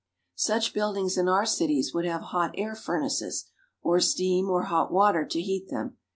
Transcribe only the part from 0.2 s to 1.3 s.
Such buildings in